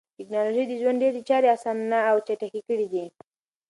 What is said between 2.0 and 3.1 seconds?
او چټکې کړې دي.